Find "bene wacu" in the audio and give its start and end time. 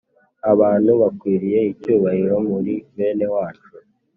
2.95-3.71